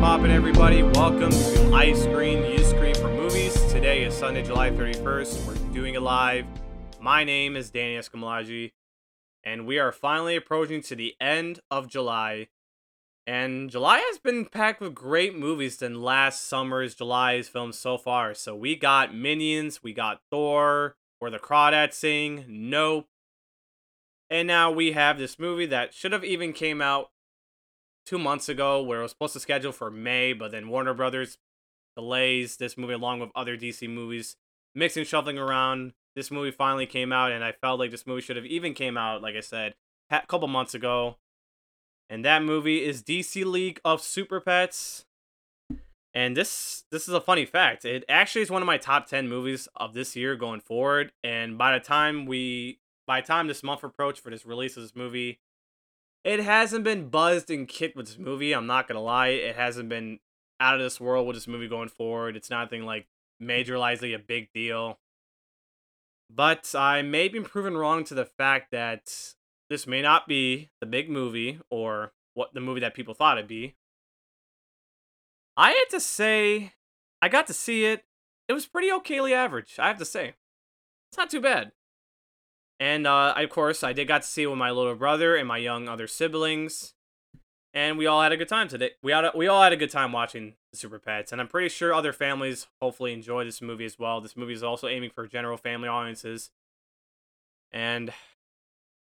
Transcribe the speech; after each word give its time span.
poppin', 0.00 0.30
everybody? 0.30 0.82
Welcome 0.82 1.28
to 1.28 1.74
I 1.74 1.92
Screen, 1.92 2.42
U 2.42 2.64
Scream 2.64 2.94
for 2.94 3.08
Movies. 3.08 3.52
Today 3.70 4.04
is 4.04 4.14
Sunday, 4.14 4.42
July 4.42 4.70
31st. 4.70 5.46
We're 5.46 5.74
doing 5.74 5.94
it 5.94 6.00
live. 6.00 6.46
My 6.98 7.22
name 7.22 7.54
is 7.54 7.70
Danny 7.70 7.96
Escamilagi, 7.96 8.72
and 9.44 9.66
we 9.66 9.78
are 9.78 9.92
finally 9.92 10.36
approaching 10.36 10.80
to 10.84 10.96
the 10.96 11.14
end 11.20 11.60
of 11.70 11.86
July. 11.86 12.48
And 13.26 13.68
July 13.68 13.98
has 13.98 14.18
been 14.18 14.46
packed 14.46 14.80
with 14.80 14.94
great 14.94 15.36
movies 15.36 15.76
than 15.76 16.00
last 16.00 16.48
summer's 16.48 16.94
July's 16.94 17.48
films 17.48 17.78
so 17.78 17.98
far. 17.98 18.32
So 18.32 18.56
we 18.56 18.76
got 18.76 19.14
Minions, 19.14 19.82
we 19.82 19.92
got 19.92 20.22
Thor, 20.30 20.96
Where 21.18 21.30
the 21.30 21.38
Crawdads 21.38 21.92
Sing, 21.92 22.46
Nope, 22.48 23.06
and 24.30 24.48
now 24.48 24.70
we 24.70 24.92
have 24.92 25.18
this 25.18 25.38
movie 25.38 25.66
that 25.66 25.92
should 25.92 26.12
have 26.12 26.24
even 26.24 26.54
came 26.54 26.80
out 26.80 27.10
two 28.06 28.18
months 28.18 28.48
ago, 28.48 28.82
where 28.82 29.00
it 29.00 29.02
was 29.02 29.12
supposed 29.12 29.34
to 29.34 29.40
schedule 29.40 29.72
for 29.72 29.90
May, 29.90 30.32
but 30.32 30.50
then 30.50 30.68
Warner 30.68 30.94
Brothers 30.94 31.38
delays 31.96 32.56
this 32.56 32.76
movie 32.78 32.94
along 32.94 33.20
with 33.20 33.30
other 33.34 33.56
DC 33.56 33.88
movies, 33.88 34.36
mixing 34.74 35.04
shuffling 35.04 35.38
around. 35.38 35.92
This 36.16 36.30
movie 36.30 36.50
finally 36.50 36.86
came 36.86 37.12
out, 37.12 37.32
and 37.32 37.44
I 37.44 37.52
felt 37.52 37.78
like 37.78 37.90
this 37.90 38.06
movie 38.06 38.20
should 38.20 38.36
have 38.36 38.46
even 38.46 38.74
came 38.74 38.96
out, 38.96 39.22
like 39.22 39.36
I 39.36 39.40
said, 39.40 39.74
a 40.10 40.26
couple 40.26 40.48
months 40.48 40.74
ago. 40.74 41.16
And 42.08 42.24
that 42.24 42.42
movie 42.42 42.84
is 42.84 43.02
DC 43.02 43.44
League 43.44 43.80
of 43.84 44.02
Super 44.02 44.40
Pets. 44.40 45.06
And 46.12 46.36
this 46.36 46.82
this 46.90 47.06
is 47.06 47.14
a 47.14 47.20
funny 47.20 47.46
fact. 47.46 47.84
It 47.84 48.04
actually 48.08 48.42
is 48.42 48.50
one 48.50 48.62
of 48.62 48.66
my 48.66 48.78
top 48.78 49.06
10 49.06 49.28
movies 49.28 49.68
of 49.76 49.94
this 49.94 50.16
year 50.16 50.34
going 50.34 50.60
forward. 50.60 51.12
And 51.22 51.56
by 51.56 51.72
the 51.72 51.84
time 51.84 52.26
we 52.26 52.80
by 53.06 53.20
the 53.20 53.26
time 53.28 53.46
this 53.46 53.62
month 53.62 53.84
approached 53.84 54.20
for 54.20 54.30
this 54.30 54.44
release 54.44 54.76
of 54.76 54.82
this 54.82 54.96
movie, 54.96 55.38
it 56.24 56.40
hasn't 56.40 56.84
been 56.84 57.08
buzzed 57.08 57.50
and 57.50 57.68
kicked 57.68 57.96
with 57.96 58.06
this 58.06 58.18
movie. 58.18 58.52
I'm 58.52 58.66
not 58.66 58.88
gonna 58.88 59.00
lie, 59.00 59.28
it 59.28 59.56
hasn't 59.56 59.88
been 59.88 60.20
out 60.58 60.74
of 60.74 60.80
this 60.80 61.00
world 61.00 61.26
with 61.26 61.36
this 61.36 61.48
movie 61.48 61.68
going 61.68 61.88
forward. 61.88 62.36
It's 62.36 62.50
nothing 62.50 62.84
like 62.84 63.06
majorly 63.42 64.14
a 64.14 64.18
big 64.18 64.52
deal. 64.52 64.98
But 66.32 66.74
I 66.76 67.02
may 67.02 67.28
be 67.28 67.40
proven 67.40 67.76
wrong 67.76 68.04
to 68.04 68.14
the 68.14 68.24
fact 68.24 68.70
that 68.70 69.34
this 69.68 69.86
may 69.86 70.02
not 70.02 70.28
be 70.28 70.68
the 70.80 70.86
big 70.86 71.08
movie 71.10 71.58
or 71.70 72.12
what 72.34 72.54
the 72.54 72.60
movie 72.60 72.80
that 72.80 72.94
people 72.94 73.14
thought 73.14 73.38
it'd 73.38 73.48
be. 73.48 73.76
I 75.56 75.70
had 75.70 75.86
to 75.90 76.00
say, 76.00 76.74
I 77.20 77.28
got 77.28 77.46
to 77.48 77.52
see 77.52 77.84
it. 77.84 78.04
It 78.48 78.52
was 78.52 78.66
pretty 78.66 78.90
okayly 78.90 79.32
average, 79.32 79.76
I 79.78 79.88
have 79.88 79.98
to 79.98 80.04
say. 80.04 80.34
It's 81.10 81.18
not 81.18 81.30
too 81.30 81.40
bad. 81.40 81.72
And 82.80 83.06
uh, 83.06 83.34
of 83.36 83.50
course, 83.50 83.84
I 83.84 83.92
did 83.92 84.08
got 84.08 84.22
to 84.22 84.28
see 84.28 84.44
it 84.44 84.46
with 84.46 84.58
my 84.58 84.70
little 84.70 84.94
brother 84.94 85.36
and 85.36 85.46
my 85.46 85.58
young 85.58 85.86
other 85.86 86.06
siblings, 86.06 86.94
and 87.74 87.98
we 87.98 88.06
all 88.06 88.22
had 88.22 88.32
a 88.32 88.38
good 88.38 88.48
time 88.48 88.68
today. 88.68 88.92
We 89.02 89.12
had 89.12 89.26
a, 89.26 89.32
we 89.34 89.46
all 89.46 89.62
had 89.62 89.74
a 89.74 89.76
good 89.76 89.90
time 89.90 90.12
watching 90.12 90.54
Super 90.72 90.98
Pets, 90.98 91.30
and 91.30 91.42
I'm 91.42 91.46
pretty 91.46 91.68
sure 91.68 91.92
other 91.92 92.14
families 92.14 92.68
hopefully 92.80 93.12
enjoy 93.12 93.44
this 93.44 93.60
movie 93.60 93.84
as 93.84 93.98
well. 93.98 94.22
This 94.22 94.34
movie 94.34 94.54
is 94.54 94.62
also 94.62 94.88
aiming 94.88 95.10
for 95.10 95.26
general 95.26 95.58
family 95.58 95.88
audiences, 95.88 96.50
and 97.70 98.14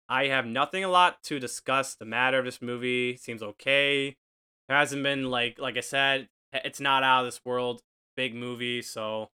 I 0.07 0.27
have 0.27 0.45
nothing 0.45 0.85
a 0.85 0.89
lot 0.89 1.21
to 1.23 1.37
discuss. 1.37 1.95
The 1.95 2.05
matter 2.05 2.39
of 2.39 2.45
this 2.45 2.61
movie 2.61 3.17
seems 3.17 3.43
okay. 3.43 4.07
It 4.07 4.73
hasn't 4.73 5.03
been 5.03 5.29
like 5.29 5.59
like 5.59 5.75
I 5.75 5.81
said, 5.81 6.29
it's 6.53 6.79
not 6.79 7.03
out 7.03 7.25
of 7.25 7.27
this 7.27 7.41
world 7.43 7.81
big 8.15 8.33
movie, 8.33 8.81
so 8.81 9.31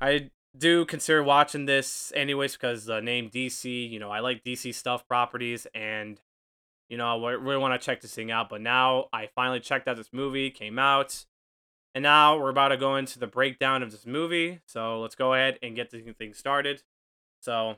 I 0.00 0.30
do 0.58 0.84
consider 0.84 1.22
watching 1.22 1.66
this 1.66 2.12
anyways 2.14 2.52
because 2.52 2.86
the 2.86 2.96
uh, 2.96 3.00
name 3.00 3.30
DC, 3.30 3.90
you 3.90 3.98
know, 3.98 4.10
I 4.10 4.20
like 4.20 4.44
DC 4.44 4.74
stuff 4.74 5.06
properties 5.06 5.66
and 5.74 6.20
you 6.88 6.96
know, 6.96 7.24
I 7.24 7.32
really 7.32 7.58
want 7.58 7.80
to 7.80 7.84
check 7.84 8.00
this 8.00 8.14
thing 8.14 8.30
out. 8.30 8.48
But 8.48 8.60
now 8.60 9.06
I 9.12 9.28
finally 9.34 9.60
checked 9.60 9.88
out 9.88 9.96
this 9.96 10.12
movie, 10.12 10.50
came 10.50 10.78
out, 10.78 11.26
and 11.94 12.02
now 12.02 12.38
we're 12.38 12.48
about 12.48 12.68
to 12.68 12.76
go 12.76 12.96
into 12.96 13.18
the 13.18 13.26
breakdown 13.26 13.82
of 13.82 13.90
this 13.90 14.06
movie. 14.06 14.60
So 14.66 15.00
let's 15.00 15.14
go 15.14 15.34
ahead 15.34 15.58
and 15.62 15.76
get 15.76 15.90
this 15.90 16.02
thing 16.16 16.34
started. 16.34 16.82
So 17.40 17.76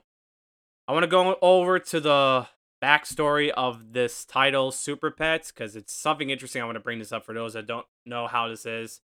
I 0.87 0.93
want 0.93 1.03
to 1.03 1.07
go 1.07 1.37
over 1.41 1.77
to 1.77 1.99
the 1.99 2.47
backstory 2.81 3.49
of 3.49 3.93
this 3.93 4.25
title, 4.25 4.71
Super 4.71 5.11
Pets, 5.11 5.51
because 5.51 5.75
it's 5.75 5.93
something 5.93 6.29
interesting. 6.29 6.61
I 6.61 6.65
want 6.65 6.77
to 6.77 6.81
bring 6.81 6.99
this 6.99 7.11
up 7.11 7.25
for 7.25 7.33
those 7.33 7.53
that 7.53 7.67
don't 7.67 7.85
know 8.05 8.27
how 8.27 8.47
this 8.47 8.65
is, 8.65 9.01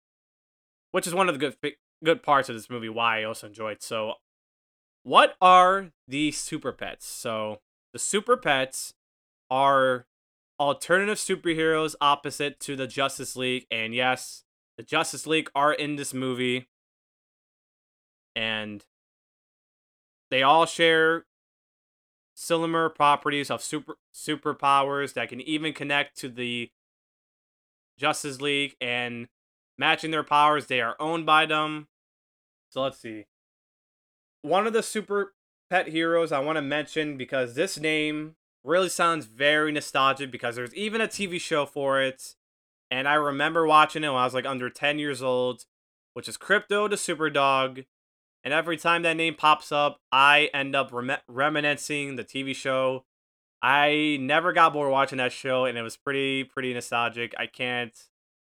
which 0.90 1.06
is 1.06 1.14
one 1.14 1.28
of 1.28 1.34
the 1.34 1.38
good 1.38 1.56
good 2.04 2.22
parts 2.22 2.48
of 2.48 2.54
this 2.54 2.70
movie 2.70 2.88
why 2.88 3.20
I 3.20 3.24
also 3.24 3.46
enjoyed. 3.46 3.82
So, 3.82 4.14
what 5.02 5.36
are 5.40 5.90
the 6.06 6.30
super 6.32 6.72
pets? 6.72 7.06
So, 7.06 7.60
the 7.92 7.98
super 7.98 8.36
pets 8.36 8.94
are 9.50 10.06
alternative 10.58 11.16
superheroes 11.16 11.94
opposite 12.00 12.60
to 12.60 12.76
the 12.76 12.86
Justice 12.86 13.34
League. 13.36 13.66
And 13.70 13.94
yes, 13.94 14.44
the 14.76 14.82
Justice 14.82 15.26
League 15.26 15.50
are 15.54 15.72
in 15.72 15.96
this 15.96 16.14
movie. 16.14 16.68
And 18.36 18.84
they 20.30 20.42
all 20.42 20.66
share 20.66 21.24
similar 22.34 22.88
properties 22.88 23.50
of 23.50 23.62
super 23.62 23.96
superpowers 24.14 25.14
that 25.14 25.28
can 25.28 25.40
even 25.40 25.72
connect 25.72 26.16
to 26.18 26.28
the 26.28 26.70
Justice 27.98 28.40
League 28.40 28.76
and 28.80 29.28
matching 29.80 30.10
their 30.10 30.22
powers. 30.22 30.66
They 30.66 30.80
are 30.80 30.94
owned 31.00 31.26
by 31.26 31.46
them. 31.46 31.88
So 32.68 32.82
let's 32.82 33.00
see. 33.00 33.24
One 34.42 34.66
of 34.66 34.74
the 34.74 34.82
super 34.82 35.32
pet 35.70 35.88
heroes 35.88 36.30
I 36.30 36.38
want 36.40 36.56
to 36.56 36.62
mention 36.62 37.16
because 37.16 37.54
this 37.54 37.78
name 37.78 38.36
really 38.62 38.90
sounds 38.90 39.24
very 39.24 39.72
nostalgic 39.72 40.30
because 40.30 40.54
there's 40.54 40.74
even 40.74 41.00
a 41.00 41.08
TV 41.08 41.40
show 41.40 41.64
for 41.64 42.00
it. 42.00 42.36
And 42.90 43.08
I 43.08 43.14
remember 43.14 43.66
watching 43.66 44.04
it 44.04 44.08
when 44.08 44.18
I 44.18 44.24
was 44.24 44.34
like 44.34 44.46
under 44.46 44.68
10 44.68 44.98
years 44.98 45.22
old, 45.22 45.64
which 46.12 46.28
is 46.28 46.36
Krypto 46.36 46.88
the 46.88 46.96
Super 46.96 47.30
Dog. 47.30 47.84
And 48.44 48.52
every 48.52 48.76
time 48.76 49.02
that 49.02 49.16
name 49.16 49.34
pops 49.34 49.72
up, 49.72 50.00
I 50.12 50.50
end 50.52 50.76
up 50.76 50.90
rem- 50.92 51.20
reminiscing 51.26 52.16
the 52.16 52.24
TV 52.24 52.54
show. 52.54 53.04
I 53.62 54.18
never 54.20 54.52
got 54.52 54.72
bored 54.72 54.90
watching 54.90 55.18
that 55.18 55.32
show, 55.32 55.66
and 55.66 55.76
it 55.76 55.82
was 55.82 55.98
pretty, 55.98 56.44
pretty 56.44 56.72
nostalgic. 56.72 57.34
I 57.38 57.46
can't 57.46 57.92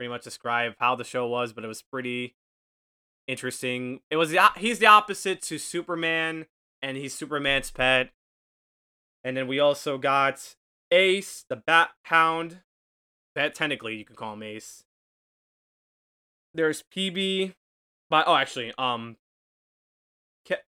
pretty 0.01 0.09
much 0.09 0.23
describe 0.23 0.73
how 0.79 0.95
the 0.95 1.03
show 1.03 1.27
was, 1.27 1.53
but 1.53 1.63
it 1.63 1.67
was 1.67 1.83
pretty 1.83 2.33
interesting. 3.27 3.99
It 4.09 4.15
was 4.15 4.31
the 4.31 4.39
he's 4.57 4.79
the 4.79 4.87
opposite 4.87 5.43
to 5.43 5.59
Superman, 5.59 6.47
and 6.81 6.97
he's 6.97 7.13
Superman's 7.13 7.69
pet. 7.69 8.09
And 9.23 9.37
then 9.37 9.45
we 9.45 9.59
also 9.59 9.99
got 9.99 10.55
Ace, 10.89 11.45
the 11.47 11.55
Bat 11.55 11.91
Hound. 12.05 12.61
That 13.35 13.53
technically 13.53 13.95
you 13.95 14.03
can 14.03 14.15
call 14.15 14.33
him 14.33 14.41
Ace. 14.41 14.85
There's 16.55 16.83
PB, 16.91 17.53
but 18.09 18.27
oh, 18.27 18.35
actually, 18.37 18.73
um, 18.79 19.17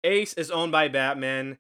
Ace 0.02 0.32
is 0.34 0.50
owned 0.50 0.72
by 0.72 0.88
Batman. 0.88 1.58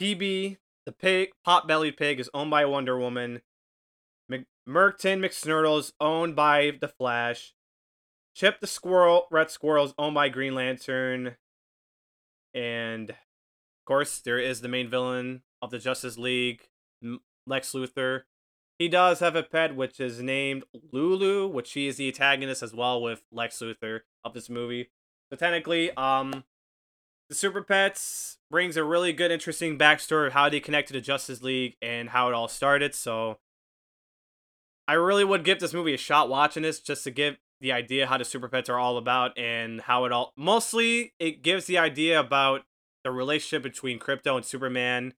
PB, 0.00 0.56
the 0.86 0.92
pig, 0.92 1.32
pot-bellied 1.44 1.98
pig, 1.98 2.20
is 2.20 2.30
owned 2.32 2.50
by 2.50 2.64
Wonder 2.64 2.98
Woman. 2.98 3.42
Mc- 4.28 4.46
Merkton 4.68 5.20
McSnurtle 5.20 5.78
is 5.78 5.92
owned 6.00 6.36
by 6.36 6.72
the 6.80 6.88
Flash. 6.88 7.54
Chip 8.34 8.60
the 8.60 8.66
Squirrel, 8.66 9.26
Red 9.30 9.50
Squirrel 9.50 9.86
is 9.86 9.94
owned 9.98 10.14
by 10.14 10.28
Green 10.28 10.54
Lantern. 10.54 11.36
And 12.52 13.10
of 13.10 13.84
course, 13.86 14.18
there 14.18 14.38
is 14.38 14.60
the 14.60 14.68
main 14.68 14.90
villain 14.90 15.42
of 15.62 15.70
the 15.70 15.78
Justice 15.78 16.18
League, 16.18 16.68
Lex 17.46 17.72
Luthor. 17.72 18.22
He 18.78 18.88
does 18.88 19.20
have 19.20 19.36
a 19.36 19.42
pet 19.42 19.74
which 19.74 20.00
is 20.00 20.20
named 20.20 20.64
Lulu, 20.92 21.48
which 21.48 21.68
she 21.68 21.86
is 21.86 21.96
the 21.96 22.08
antagonist 22.08 22.62
as 22.62 22.74
well 22.74 23.00
with 23.00 23.22
Lex 23.32 23.58
Luthor 23.60 24.00
of 24.22 24.34
this 24.34 24.50
movie. 24.50 24.90
So 25.30 25.36
technically, 25.36 25.90
um, 25.96 26.44
the 27.28 27.34
Super 27.34 27.62
Pets 27.62 28.38
brings 28.50 28.76
a 28.76 28.84
really 28.84 29.12
good, 29.12 29.30
interesting 29.30 29.78
backstory 29.78 30.28
of 30.28 30.34
how 30.34 30.48
they 30.48 30.60
connected 30.60 30.92
to 30.92 31.00
Justice 31.00 31.42
League 31.42 31.76
and 31.80 32.10
how 32.10 32.28
it 32.28 32.34
all 32.34 32.48
started. 32.48 32.94
So 32.94 33.38
I 34.88 34.94
really 34.94 35.24
would 35.24 35.44
give 35.44 35.60
this 35.60 35.74
movie 35.74 35.94
a 35.94 35.98
shot 35.98 36.28
watching 36.28 36.62
this 36.62 36.80
just 36.80 37.04
to 37.04 37.10
give 37.10 37.36
the 37.60 37.72
idea 37.72 38.06
how 38.06 38.18
the 38.18 38.24
super 38.24 38.48
pets 38.48 38.68
are 38.68 38.78
all 38.78 38.98
about 38.98 39.36
and 39.38 39.80
how 39.80 40.04
it 40.04 40.12
all 40.12 40.32
mostly 40.36 41.14
it 41.18 41.42
gives 41.42 41.64
the 41.66 41.78
idea 41.78 42.20
about 42.20 42.62
the 43.02 43.10
relationship 43.10 43.62
between 43.62 43.98
Krypto 43.98 44.36
and 44.36 44.44
Superman. 44.44 45.14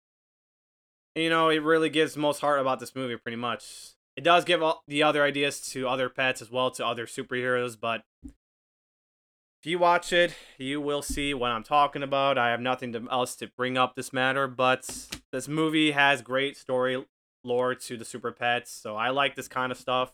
And, 1.16 1.24
you 1.24 1.30
know, 1.30 1.48
it 1.48 1.62
really 1.62 1.90
gives 1.90 2.16
most 2.16 2.40
heart 2.40 2.60
about 2.60 2.80
this 2.80 2.94
movie 2.94 3.16
pretty 3.16 3.36
much. 3.36 3.94
It 4.16 4.24
does 4.24 4.44
give 4.44 4.62
all 4.62 4.82
the 4.86 5.02
other 5.02 5.22
ideas 5.22 5.60
to 5.72 5.88
other 5.88 6.08
pets 6.08 6.42
as 6.42 6.50
well 6.50 6.70
to 6.72 6.86
other 6.86 7.06
superheroes, 7.06 7.76
but 7.80 8.02
if 8.24 9.66
you 9.66 9.78
watch 9.78 10.12
it, 10.12 10.34
you 10.56 10.80
will 10.80 11.02
see 11.02 11.34
what 11.34 11.50
I'm 11.50 11.64
talking 11.64 12.02
about. 12.02 12.38
I 12.38 12.50
have 12.50 12.60
nothing 12.60 12.94
else 13.10 13.34
to 13.36 13.48
bring 13.56 13.76
up 13.76 13.96
this 13.96 14.12
matter, 14.12 14.46
but 14.46 15.08
this 15.32 15.48
movie 15.48 15.92
has 15.92 16.22
great 16.22 16.56
story 16.56 17.04
lore 17.48 17.74
to 17.74 17.96
the 17.96 18.04
super 18.04 18.30
pets, 18.30 18.70
so 18.70 18.94
I 18.94 19.10
like 19.10 19.34
this 19.34 19.48
kind 19.48 19.72
of 19.72 19.78
stuff. 19.78 20.12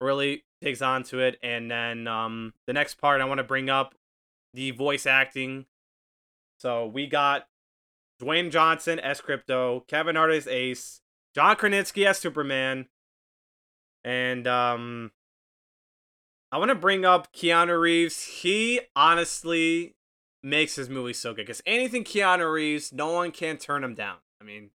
Really 0.00 0.44
digs 0.60 0.82
onto 0.82 1.18
it. 1.20 1.38
And 1.42 1.70
then 1.70 2.06
um, 2.06 2.52
the 2.66 2.72
next 2.74 3.00
part 3.00 3.20
I 3.20 3.24
want 3.24 3.38
to 3.38 3.44
bring 3.44 3.70
up 3.70 3.94
the 4.52 4.72
voice 4.72 5.06
acting. 5.06 5.66
So 6.58 6.86
we 6.86 7.06
got 7.06 7.46
Dwayne 8.20 8.50
Johnson 8.50 8.98
as 8.98 9.20
Krypto, 9.20 9.86
Kevin 9.86 10.16
Hart 10.16 10.32
as 10.32 10.46
Ace, 10.46 11.00
John 11.34 11.56
Krasinski 11.56 12.06
as 12.06 12.18
Superman, 12.18 12.86
and 14.04 14.46
um, 14.46 15.10
I 16.50 16.58
want 16.58 16.70
to 16.70 16.74
bring 16.76 17.04
up 17.04 17.32
Keanu 17.32 17.78
Reeves. 17.78 18.22
He 18.22 18.80
honestly 18.94 19.96
makes 20.42 20.76
his 20.76 20.88
movie 20.88 21.12
so 21.12 21.32
good 21.32 21.42
because 21.44 21.60
anything 21.66 22.04
Keanu 22.04 22.50
Reeves, 22.50 22.92
no 22.92 23.12
one 23.12 23.32
can 23.32 23.58
turn 23.58 23.84
him 23.84 23.94
down. 23.94 24.16
I 24.40 24.44
mean, 24.44 24.70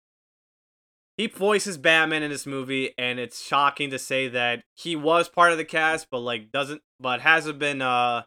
he 1.21 1.27
voices 1.27 1.77
Batman 1.77 2.23
in 2.23 2.31
this 2.31 2.47
movie, 2.47 2.95
and 2.97 3.19
it's 3.19 3.45
shocking 3.45 3.91
to 3.91 3.99
say 3.99 4.27
that 4.29 4.63
he 4.73 4.95
was 4.95 5.29
part 5.29 5.51
of 5.51 5.59
the 5.59 5.63
cast, 5.63 6.07
but 6.09 6.17
like 6.17 6.51
doesn't, 6.51 6.81
but 6.99 7.21
hasn't 7.21 7.59
been 7.59 7.79
uh 7.79 8.23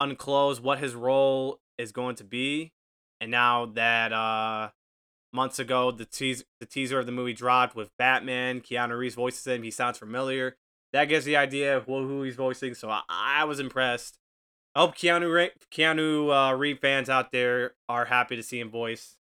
unclosed 0.00 0.62
what 0.62 0.78
his 0.78 0.94
role 0.94 1.60
is 1.76 1.92
going 1.92 2.16
to 2.16 2.24
be. 2.24 2.72
And 3.20 3.30
now 3.30 3.66
that 3.66 4.14
uh 4.14 4.70
months 5.34 5.58
ago 5.58 5.90
the 5.90 6.06
teaser 6.06 6.44
the 6.60 6.66
teaser 6.66 6.98
of 6.98 7.04
the 7.04 7.12
movie 7.12 7.34
dropped 7.34 7.76
with 7.76 7.90
Batman, 7.98 8.62
Keanu 8.62 8.96
Reeves 8.96 9.14
voices 9.14 9.46
him, 9.46 9.62
he 9.62 9.70
sounds 9.70 9.98
familiar. 9.98 10.56
That 10.94 11.10
gives 11.10 11.26
the 11.26 11.36
idea 11.36 11.76
of 11.76 11.84
who 11.84 12.22
he's 12.22 12.36
voicing, 12.36 12.72
so 12.72 12.88
I, 12.88 13.02
I 13.10 13.44
was 13.44 13.60
impressed. 13.60 14.18
I 14.74 14.80
hope 14.80 14.96
Keanu 14.96 15.50
Keanu 15.70 16.52
uh, 16.52 16.54
Reeves 16.54 16.80
fans 16.80 17.10
out 17.10 17.32
there 17.32 17.72
are 17.86 18.06
happy 18.06 18.34
to 18.34 18.42
see 18.42 18.60
him 18.60 18.70
voice. 18.70 19.17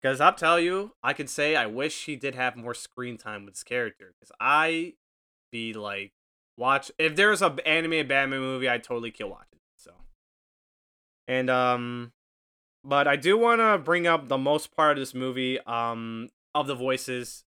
Because 0.00 0.20
I'll 0.20 0.34
tell 0.34 0.58
you, 0.58 0.92
I 1.02 1.12
can 1.12 1.26
say 1.26 1.56
I 1.56 1.66
wish 1.66 2.06
he 2.06 2.16
did 2.16 2.34
have 2.34 2.56
more 2.56 2.74
screen 2.74 3.18
time 3.18 3.44
with 3.44 3.54
his 3.54 3.64
character. 3.64 4.14
Because 4.18 4.32
I 4.40 4.94
be 5.52 5.72
like, 5.74 6.12
watch 6.56 6.90
if 6.98 7.16
there's 7.16 7.42
a 7.42 7.56
animated 7.66 8.08
Batman 8.08 8.40
movie, 8.40 8.68
I'd 8.68 8.84
totally 8.84 9.10
kill 9.10 9.30
watching. 9.30 9.58
So, 9.76 9.92
and 11.28 11.50
um, 11.50 12.12
but 12.82 13.06
I 13.06 13.16
do 13.16 13.36
want 13.36 13.60
to 13.60 13.78
bring 13.78 14.06
up 14.06 14.28
the 14.28 14.38
most 14.38 14.74
part 14.74 14.96
of 14.96 15.02
this 15.02 15.14
movie 15.14 15.58
um 15.66 16.30
of 16.54 16.66
the 16.66 16.74
voices. 16.74 17.44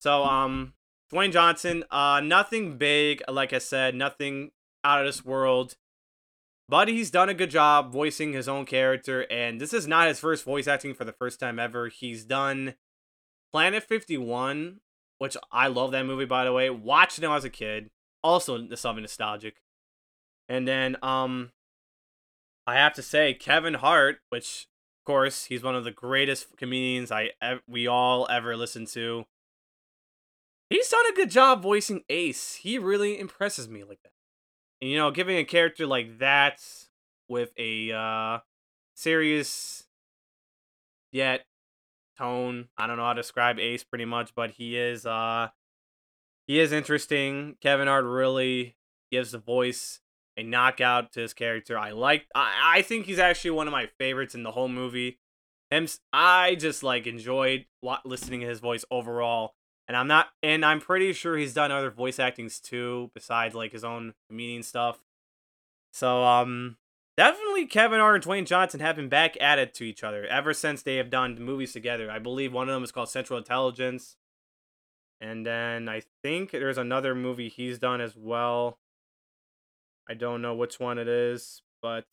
So 0.00 0.24
um, 0.24 0.74
Dwayne 1.12 1.32
Johnson, 1.32 1.84
uh, 1.90 2.20
nothing 2.24 2.76
big, 2.76 3.22
like 3.28 3.52
I 3.52 3.58
said, 3.58 3.94
nothing 3.94 4.50
out 4.82 5.00
of 5.00 5.06
this 5.06 5.24
world. 5.24 5.76
But 6.68 6.88
he's 6.88 7.10
done 7.10 7.28
a 7.28 7.34
good 7.34 7.50
job 7.50 7.92
voicing 7.92 8.32
his 8.32 8.48
own 8.48 8.64
character, 8.64 9.26
and 9.30 9.60
this 9.60 9.74
is 9.74 9.86
not 9.86 10.08
his 10.08 10.20
first 10.20 10.44
voice 10.44 10.66
acting 10.66 10.94
for 10.94 11.04
the 11.04 11.12
first 11.12 11.38
time 11.38 11.58
ever. 11.58 11.88
He's 11.88 12.24
done 12.24 12.74
Planet 13.50 13.82
51, 13.82 14.80
which 15.18 15.36
I 15.50 15.66
love 15.66 15.90
that 15.92 16.06
movie 16.06 16.24
by 16.24 16.44
the 16.44 16.52
way. 16.52 16.70
Watched 16.70 17.18
it 17.18 17.24
as 17.24 17.44
a 17.44 17.50
kid, 17.50 17.90
also 18.22 18.66
something 18.74 19.02
nostalgic. 19.02 19.56
And 20.48 20.66
then 20.66 20.96
um 21.02 21.52
I 22.66 22.76
have 22.76 22.94
to 22.94 23.02
say 23.02 23.34
Kevin 23.34 23.74
Hart, 23.74 24.18
which 24.30 24.68
of 25.00 25.06
course 25.06 25.46
he's 25.46 25.62
one 25.62 25.76
of 25.76 25.84
the 25.84 25.90
greatest 25.90 26.56
comedians 26.56 27.12
I 27.12 27.30
we 27.68 27.86
all 27.86 28.26
ever 28.30 28.56
listened 28.56 28.88
to. 28.88 29.24
He's 30.70 30.88
done 30.88 31.04
a 31.10 31.14
good 31.14 31.30
job 31.30 31.62
voicing 31.62 32.02
Ace. 32.08 32.54
He 32.54 32.78
really 32.78 33.18
impresses 33.18 33.68
me 33.68 33.84
like 33.84 33.98
that. 34.04 34.11
And, 34.82 34.90
you 34.90 34.98
know, 34.98 35.12
giving 35.12 35.38
a 35.38 35.44
character 35.44 35.86
like 35.86 36.18
that 36.18 36.60
with 37.28 37.52
a 37.56 37.92
uh, 37.92 38.38
serious 38.94 39.84
yet 41.12 41.46
tone. 42.18 42.68
I 42.76 42.88
don't 42.88 42.96
know 42.96 43.04
how 43.04 43.12
to 43.12 43.20
describe 43.20 43.60
Ace 43.60 43.84
pretty 43.84 44.06
much, 44.06 44.34
but 44.34 44.50
he 44.50 44.76
is 44.76 45.06
uh 45.06 45.48
he 46.46 46.58
is 46.58 46.72
interesting. 46.72 47.56
Kevin 47.60 47.86
Hart 47.86 48.04
really 48.04 48.76
gives 49.12 49.30
the 49.30 49.38
voice 49.38 50.00
a 50.36 50.42
knockout 50.42 51.12
to 51.12 51.20
his 51.20 51.32
character. 51.32 51.78
I 51.78 51.92
like 51.92 52.26
I, 52.34 52.78
I 52.78 52.82
think 52.82 53.06
he's 53.06 53.18
actually 53.18 53.52
one 53.52 53.68
of 53.68 53.72
my 53.72 53.88
favorites 53.98 54.34
in 54.34 54.42
the 54.42 54.50
whole 54.50 54.68
movie. 54.68 55.20
Him 55.70 55.86
I 56.12 56.56
just 56.56 56.82
like 56.82 57.06
enjoyed 57.06 57.66
listening 58.04 58.40
to 58.40 58.46
his 58.46 58.60
voice 58.60 58.84
overall. 58.90 59.54
And 59.92 59.98
I'm 59.98 60.08
not, 60.08 60.28
and 60.42 60.64
I'm 60.64 60.80
pretty 60.80 61.12
sure 61.12 61.36
he's 61.36 61.52
done 61.52 61.70
other 61.70 61.90
voice 61.90 62.18
actings 62.18 62.60
too, 62.60 63.10
besides 63.12 63.54
like 63.54 63.72
his 63.72 63.84
own 63.84 64.14
comedian 64.26 64.62
stuff. 64.62 65.00
So, 65.92 66.24
um, 66.24 66.78
definitely 67.18 67.66
Kevin 67.66 68.00
Hart 68.00 68.14
and 68.14 68.24
Dwayne 68.24 68.46
Johnson 68.46 68.80
have 68.80 68.96
been 68.96 69.10
back 69.10 69.36
at 69.38 69.58
it 69.58 69.74
to 69.74 69.84
each 69.84 70.02
other 70.02 70.24
ever 70.24 70.54
since 70.54 70.80
they 70.80 70.96
have 70.96 71.10
done 71.10 71.38
movies 71.38 71.74
together. 71.74 72.10
I 72.10 72.20
believe 72.20 72.54
one 72.54 72.70
of 72.70 72.74
them 72.74 72.82
is 72.82 72.90
called 72.90 73.10
Central 73.10 73.38
Intelligence. 73.38 74.16
And 75.20 75.44
then 75.44 75.90
I 75.90 76.00
think 76.22 76.52
there's 76.52 76.78
another 76.78 77.14
movie 77.14 77.50
he's 77.50 77.78
done 77.78 78.00
as 78.00 78.16
well. 78.16 78.78
I 80.08 80.14
don't 80.14 80.40
know 80.40 80.54
which 80.54 80.80
one 80.80 80.96
it 80.96 81.06
is, 81.06 81.60
but 81.82 82.06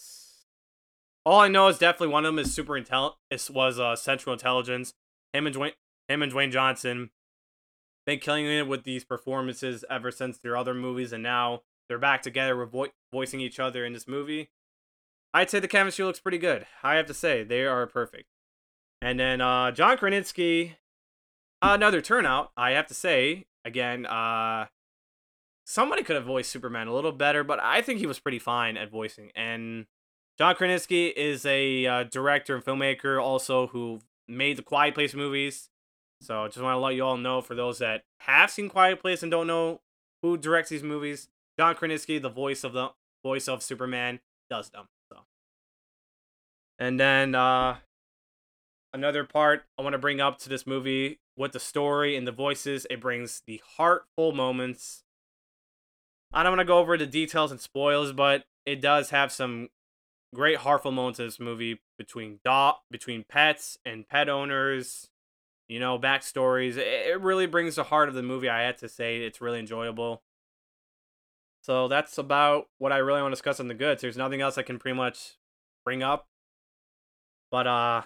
all 1.26 1.40
I 1.40 1.48
know 1.48 1.70
is 1.70 1.78
definitely 1.78 2.12
one 2.12 2.26
of 2.26 2.36
them 2.36 2.44
is 2.44 2.54
super 2.54 2.74
intel. 2.74 3.14
This 3.32 3.50
was 3.50 3.80
uh, 3.80 3.96
Central 3.96 4.34
Intelligence. 4.34 4.96
Him 5.32 5.48
and 5.48 5.56
Dwayne, 5.56 5.76
him 6.10 6.22
and 6.22 6.34
Dwayne 6.34 6.52
Johnson 6.52 7.12
been 8.10 8.20
killing 8.20 8.46
it 8.48 8.68
with 8.68 8.84
these 8.84 9.04
performances 9.04 9.86
ever 9.88 10.10
since 10.10 10.40
their 10.40 10.58
other 10.58 10.74
movies, 10.74 11.14
and 11.14 11.22
now 11.22 11.62
they're 11.88 12.00
back 12.00 12.24
together 12.24 12.58
with 12.58 12.72
vo- 12.72 12.88
voicing 13.12 13.40
each 13.40 13.60
other 13.60 13.86
in 13.86 13.94
this 13.94 14.08
movie. 14.08 14.50
I'd 15.32 15.52
say 15.52 15.60
the 15.60 15.68
chemistry 15.68 16.04
looks 16.06 16.20
pretty 16.20 16.40
good. 16.40 16.66
I 16.82 16.96
have 16.96 17.06
to 17.06 17.14
say 17.14 17.44
they 17.44 17.66
are 17.66 17.86
perfect. 17.86 18.30
And 19.00 19.20
then 19.20 19.42
uh, 19.42 19.72
John 19.72 19.96
Krasinski, 19.98 20.78
another 21.62 22.02
turnout. 22.02 22.52
I 22.58 22.72
have 22.72 22.88
to 22.88 22.96
say 22.96 23.46
again. 23.64 24.08
Uh, 24.08 24.66
somebody 25.66 26.02
could 26.02 26.16
have 26.16 26.26
voiced 26.26 26.52
Superman 26.52 26.88
a 26.88 26.94
little 26.94 27.12
better, 27.12 27.44
but 27.44 27.60
I 27.60 27.84
think 27.84 28.00
he 28.00 28.08
was 28.08 28.20
pretty 28.20 28.40
fine 28.40 28.76
at 28.76 28.90
voicing. 28.90 29.30
And 29.36 29.86
John 30.40 30.56
Krasinski 30.56 31.10
is 31.10 31.46
a 31.46 31.86
uh, 31.86 32.04
director 32.06 32.56
and 32.56 32.66
filmmaker 32.66 33.22
also 33.22 33.68
who 33.68 34.00
made 34.28 34.58
the 34.58 34.64
Quiet 34.64 34.96
Place 34.96 35.14
movies. 35.14 35.70
So 36.22 36.48
just 36.48 36.62
want 36.62 36.76
to 36.76 36.80
let 36.80 36.96
you 36.96 37.04
all 37.04 37.18
know 37.18 37.42
for 37.42 37.56
those 37.56 37.80
that 37.80 38.04
have 38.20 38.52
seen 38.52 38.70
Quiet 38.70 39.02
Place 39.02 39.24
and 39.24 39.32
don't 39.32 39.48
know 39.48 39.82
who 40.22 40.38
directs 40.38 40.70
these 40.70 40.84
movies, 40.84 41.30
John 41.58 41.76
Krasinski, 41.76 42.20
the 42.20 42.30
voice 42.30 42.64
of 42.64 42.74
the 42.74 42.90
voice 43.24 43.48
of 43.48 43.64
Superman, 43.64 44.20
does 44.50 44.70
them. 44.70 44.88
So, 45.12 45.22
and 46.78 47.00
then 47.00 47.36
uh, 47.36 47.78
another 48.94 49.24
part 49.24 49.64
I 49.78 49.82
want 49.82 49.94
to 49.94 50.00
bring 50.00 50.20
up 50.20 50.40
to 50.40 50.50
this 50.50 50.68
movie 50.68 51.20
with 51.38 51.54
the 51.54 51.60
story 51.60 52.18
and 52.18 52.28
the 52.28 52.34
voices, 52.34 52.86
it 52.90 53.00
brings 53.00 53.42
the 53.48 53.62
heartful 53.78 54.34
moments. 54.34 55.04
I 56.34 56.44
don't 56.44 56.52
want 56.52 56.60
to 56.60 56.66
go 56.66 56.80
over 56.80 56.98
the 56.98 57.08
details 57.08 57.52
and 57.52 57.62
spoils, 57.62 58.12
but 58.12 58.44
it 58.66 58.82
does 58.82 59.10
have 59.12 59.32
some 59.32 59.70
great 60.36 60.58
heartful 60.58 60.92
moments 60.92 61.20
in 61.20 61.26
this 61.26 61.40
movie 61.40 61.82
between 61.98 62.40
dot 62.44 62.82
between 62.92 63.24
pets 63.28 63.78
and 63.84 64.08
pet 64.08 64.30
owners 64.30 65.09
you 65.70 65.80
know, 65.80 65.98
backstories. 65.98 66.76
It 66.78 67.22
really 67.22 67.46
brings 67.46 67.76
the 67.76 67.84
heart 67.84 68.10
of 68.10 68.16
the 68.16 68.24
movie. 68.24 68.50
I 68.50 68.64
had 68.64 68.80
to 68.80 68.90
say 68.90 69.20
it's 69.20 69.40
really 69.40 69.60
enjoyable. 69.60 70.24
So 71.62 71.88
that's 71.88 72.18
about 72.18 72.66
what 72.80 72.92
I 72.92 72.98
really 72.98 73.22
want 73.22 73.32
to 73.32 73.36
discuss 73.36 73.60
on 73.60 73.68
the 73.68 73.74
goods. 73.76 74.02
There's 74.02 74.18
nothing 74.18 74.42
else 74.42 74.58
I 74.58 74.64
can 74.64 74.80
pretty 74.80 74.98
much 74.98 75.38
bring 75.86 76.02
up. 76.02 76.28
But 77.52 77.68
uh 77.68 78.02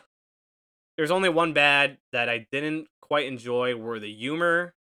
there's 0.98 1.12
only 1.12 1.30
one 1.30 1.54
bad 1.54 1.98
that 2.12 2.30
I 2.30 2.48
didn't 2.52 2.88
quite 3.02 3.26
enjoy 3.26 3.76
were 3.76 4.00
the 4.00 4.14
humor. 4.14 4.76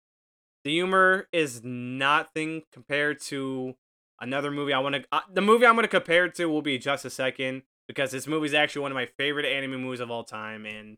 The 0.65 0.73
humor 0.73 1.29
is 1.33 1.63
nothing 1.65 2.63
compared 2.73 3.21
to 3.23 3.77
another 4.21 4.51
movie 4.51 4.73
I 4.73 4.79
want 4.79 4.97
to 4.97 5.05
uh, 5.13 5.21
the 5.33 5.41
movie 5.41 5.67
I'm 5.67 5.75
going 5.75 5.85
to 5.85 5.89
compare 5.89 6.25
it 6.27 6.35
to 6.37 6.47
will 6.47 6.63
be 6.63 6.79
just 6.79 7.05
a 7.05 7.11
second 7.11 7.63
because 7.89 8.11
this 8.11 8.27
movie 8.27 8.47
is 8.47 8.55
actually 8.55 8.83
one 8.83 8.93
of 8.93 8.97
my 8.97 9.07
favorite 9.07 9.47
anime 9.47 9.83
movies 9.83 10.01
of 10.01 10.11
all 10.11 10.25
time 10.25 10.65
and 10.67 10.97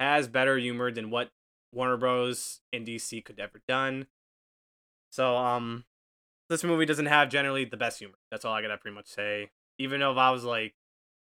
has 0.00 0.28
better 0.28 0.58
humor 0.58 0.90
than 0.90 1.10
what 1.10 1.30
Warner 1.72 1.96
Bros. 1.96 2.60
and 2.72 2.86
DC 2.86 3.24
could 3.24 3.40
ever 3.40 3.60
done. 3.66 4.06
So 5.10 5.36
um 5.36 5.84
this 6.48 6.64
movie 6.64 6.86
doesn't 6.86 7.06
have 7.06 7.28
generally 7.28 7.64
the 7.64 7.76
best 7.76 7.98
humor. 7.98 8.18
That's 8.30 8.44
all 8.44 8.54
I 8.54 8.62
gotta 8.62 8.78
pretty 8.78 8.94
much 8.94 9.08
say. 9.08 9.50
Even 9.78 10.00
though 10.00 10.12
if 10.12 10.18
I 10.18 10.30
was 10.30 10.44
like 10.44 10.74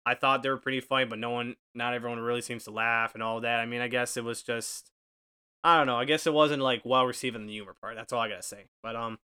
I 0.07 0.15
thought 0.15 0.43
they 0.43 0.49
were 0.49 0.57
pretty 0.57 0.81
funny, 0.81 1.05
but 1.05 1.19
no 1.19 1.31
one 1.31 1.57
not 1.75 1.95
everyone 1.95 2.19
really 2.21 2.43
seems 2.43 2.65
to 2.65 2.71
laugh 2.71 3.15
and 3.15 3.23
all 3.23 3.41
that. 3.41 3.61
I 3.61 3.67
mean 3.67 3.81
I 3.81 3.89
guess 3.89 4.17
it 4.17 4.25
was 4.25 4.43
just 4.43 4.91
I 5.63 5.77
don't 5.77 5.87
know. 5.87 5.97
I 5.97 6.05
guess 6.05 6.27
it 6.27 6.33
wasn't 6.33 6.63
like 6.63 6.83
well 6.85 7.07
received 7.07 7.37
in 7.37 7.47
the 7.47 7.53
humor 7.53 7.77
part. 7.81 7.97
That's 7.97 8.13
all 8.13 8.21
I 8.21 8.29
gotta 8.29 8.43
say. 8.43 8.67
But 8.83 8.97
um 8.97 9.19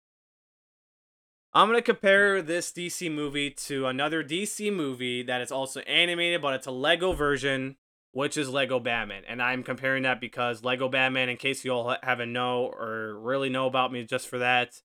I'm 1.53 1.67
gonna 1.67 1.83
compare 1.83 2.41
this 2.41 2.71
DC 2.71 3.13
movie 3.13 3.51
to 3.51 3.85
another 3.85 4.23
DC 4.23 4.73
movie 4.73 5.21
that 5.23 5.41
is 5.41 5.51
also 5.51 5.81
animated, 5.81 6.41
but 6.41 6.55
it's 6.55 6.65
a 6.65 6.71
Lego 6.71 7.13
version 7.13 7.75
which 8.13 8.37
is 8.37 8.47
Lego 8.49 8.79
Batman. 8.79 9.23
And 9.27 9.41
I'm 9.41 9.63
comparing 9.63 10.03
that 10.03 10.21
because 10.21 10.63
Lego 10.63 10.87
Batman, 10.87 11.29
in 11.29 11.37
case 11.37 11.65
you 11.65 11.71
all 11.71 11.95
haven't 12.01 12.31
know 12.31 12.65
or 12.65 13.17
really 13.19 13.49
know 13.49 13.65
about 13.65 13.91
me 13.91 14.03
just 14.05 14.27
for 14.27 14.37
that, 14.37 14.81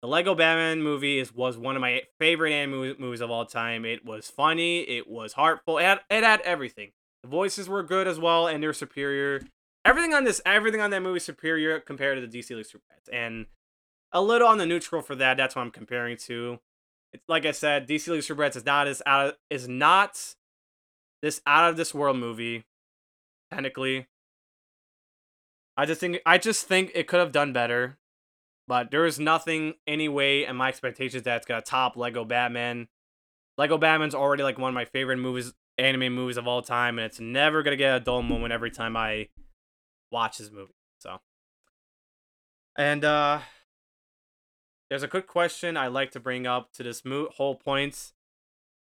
the 0.00 0.08
Lego 0.08 0.34
Batman 0.34 0.82
movie 0.82 1.18
is 1.18 1.34
was 1.34 1.58
one 1.58 1.76
of 1.76 1.82
my 1.82 2.02
favorite 2.18 2.52
anime 2.52 2.96
movies 2.98 3.20
of 3.20 3.30
all 3.30 3.44
time. 3.44 3.84
It 3.84 4.04
was 4.04 4.30
funny, 4.30 4.80
it 4.82 5.10
was 5.10 5.34
heartful, 5.34 5.78
it 5.78 5.82
had, 5.82 6.00
it 6.08 6.24
had 6.24 6.40
everything. 6.40 6.92
The 7.22 7.28
voices 7.28 7.68
were 7.68 7.82
good 7.82 8.08
as 8.08 8.18
well, 8.18 8.46
and 8.46 8.62
they're 8.62 8.72
superior. 8.72 9.42
Everything 9.84 10.14
on 10.14 10.24
this, 10.24 10.40
everything 10.46 10.80
on 10.80 10.90
that 10.90 11.02
movie, 11.02 11.20
superior 11.20 11.80
compared 11.80 12.18
to 12.18 12.26
the 12.26 12.38
DC 12.38 12.54
League 12.54 12.64
Super 12.64 12.84
Pets, 12.90 13.10
and 13.12 13.46
a 14.12 14.22
little 14.22 14.48
on 14.48 14.58
the 14.58 14.66
neutral 14.66 15.02
for 15.02 15.14
that. 15.16 15.36
That's 15.36 15.54
what 15.54 15.62
I'm 15.62 15.70
comparing 15.70 16.16
to. 16.18 16.60
It's, 17.12 17.24
like 17.28 17.44
I 17.44 17.50
said, 17.50 17.88
DC 17.88 18.08
League 18.08 18.22
Super 18.22 18.42
Pets 18.42 18.56
is 18.56 18.64
not 18.64 18.86
as 18.88 19.02
out 19.04 19.36
is 19.50 19.68
not 19.68 20.34
this 21.22 21.40
out 21.46 21.70
of 21.70 21.76
this 21.76 21.94
world 21.94 22.16
movie. 22.16 22.64
Technically, 23.50 24.06
I 25.76 25.86
just 25.86 26.00
think 26.00 26.18
I 26.26 26.38
just 26.38 26.66
think 26.66 26.92
it 26.94 27.06
could 27.06 27.20
have 27.20 27.32
done 27.32 27.52
better, 27.52 27.98
but 28.68 28.90
there 28.90 29.06
is 29.06 29.18
nothing 29.18 29.74
anyway 29.86 30.44
in 30.44 30.56
my 30.56 30.68
expectations 30.68 31.22
that's 31.22 31.46
gonna 31.46 31.62
top 31.62 31.96
Lego 31.96 32.24
Batman. 32.24 32.88
Lego 33.58 33.78
Batman's 33.78 34.14
already 34.14 34.42
like 34.42 34.58
one 34.58 34.68
of 34.68 34.74
my 34.74 34.84
favorite 34.84 35.18
movies, 35.18 35.52
anime 35.78 36.12
movies 36.14 36.36
of 36.36 36.46
all 36.46 36.62
time, 36.62 36.98
and 36.98 37.06
it's 37.06 37.20
never 37.20 37.62
gonna 37.62 37.76
get 37.76 37.96
a 37.96 38.00
dull 38.00 38.22
moment 38.22 38.52
every 38.52 38.70
time 38.70 38.96
I 38.96 39.28
watch 40.12 40.38
this 40.38 40.50
movie. 40.50 40.74
So, 40.98 41.18
and 42.76 43.04
uh, 43.04 43.40
there's 44.88 45.02
a 45.02 45.08
quick 45.08 45.26
question 45.26 45.76
I 45.76 45.88
like 45.88 46.10
to 46.12 46.20
bring 46.20 46.46
up 46.46 46.72
to 46.74 46.82
this 46.82 47.04
mo- 47.04 47.30
whole 47.36 47.54
points. 47.54 48.12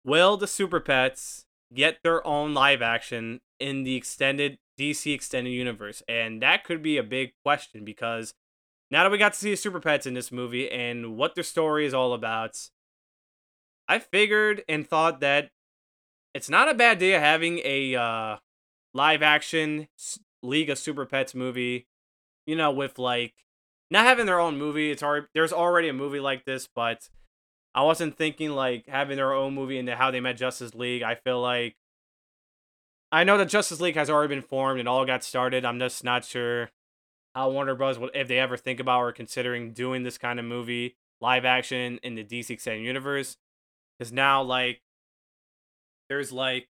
Will 0.04 0.38
the 0.38 0.48
Super 0.48 0.80
Pets 0.80 1.46
get 1.74 1.98
their 2.04 2.26
own 2.26 2.54
live 2.54 2.82
action 2.82 3.42
in 3.60 3.84
the 3.84 3.96
extended 3.96 4.58
DC 4.80 5.14
extended 5.14 5.52
universe? 5.52 6.04
And 6.08 6.42
that 6.42 6.64
could 6.64 6.82
be 6.82 6.98
a 6.98 7.04
big 7.04 7.34
question 7.44 7.86
because 7.86 8.34
now 8.92 9.04
that 9.04 9.12
we 9.12 9.18
got 9.18 9.34
to 9.34 9.40
see 9.40 9.56
Super 9.56 9.80
Pets 9.80 10.06
in 10.06 10.14
this 10.14 10.32
movie 10.32 10.70
and 10.70 11.18
what 11.18 11.36
their 11.36 11.44
story 11.44 11.86
is 11.86 11.94
all 11.94 12.14
about, 12.14 12.58
I 13.88 14.00
figured 14.00 14.64
and 14.68 14.88
thought 14.88 15.20
that 15.22 15.50
it's 16.34 16.50
not 16.50 16.70
a 16.70 16.74
bad 16.74 16.98
idea 16.98 17.20
having 17.20 17.60
a 17.64 17.96
uh, 17.96 18.38
live 18.94 19.22
action 19.22 19.88
League 20.44 20.70
of 20.70 20.78
Super 20.78 21.06
Pets 21.06 21.34
movie, 21.34 21.88
you 22.46 22.56
know, 22.56 22.72
with 22.72 23.00
like 23.00 23.34
not 23.90 24.06
having 24.06 24.26
their 24.26 24.40
own 24.40 24.58
movie. 24.58 24.92
It's 24.92 25.04
already 25.04 25.28
there's 25.34 25.54
already 25.54 25.88
a 25.88 25.94
movie 25.94 26.20
like 26.20 26.46
this, 26.46 26.68
but 26.74 27.10
I 27.76 27.84
wasn't 27.84 28.18
thinking 28.18 28.52
like 28.52 28.88
having 28.88 29.18
their 29.18 29.34
own 29.34 29.54
movie 29.54 29.78
into 29.78 29.98
how 29.98 30.10
they 30.10 30.22
met 30.22 30.38
Justice 30.38 30.74
League. 30.74 31.04
I 31.04 31.16
feel 31.16 31.42
like 31.42 31.76
I 33.12 33.26
know 33.26 33.38
that 33.38 33.50
Justice 33.50 33.82
League 33.82 33.96
has 33.96 34.10
already 34.10 34.34
been 34.34 34.42
formed 34.42 34.80
and 34.80 34.88
all 34.88 35.06
got 35.06 35.26
started. 35.26 35.66
I'm 35.66 35.78
just 35.78 36.02
not 36.02 36.24
sure 36.24 36.70
how 37.36 37.50
Warner 37.50 37.76
Bros. 37.76 38.00
will 38.00 38.10
if 38.14 38.30
they 38.30 38.40
ever 38.40 38.56
think 38.56 38.80
about 38.80 39.02
or 39.02 39.12
considering 39.12 39.74
doing 39.74 40.04
this 40.04 40.18
kind 40.18 40.40
of 40.40 40.46
movie 40.46 40.96
live 41.20 41.44
action 41.44 42.00
in 42.02 42.16
the 42.16 42.24
DC 42.24 42.50
extended 42.50 42.86
universe. 42.86 43.36
Because 44.00 44.14
now 44.14 44.42
like 44.42 44.82
there's 46.08 46.32
like 46.32 46.70